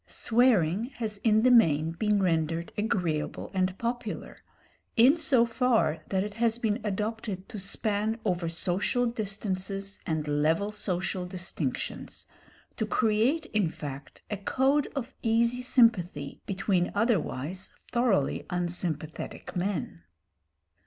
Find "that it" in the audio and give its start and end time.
6.09-6.33